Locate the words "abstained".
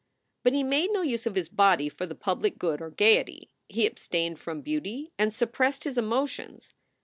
3.85-4.39